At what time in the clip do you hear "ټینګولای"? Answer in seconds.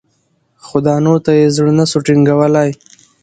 2.05-2.69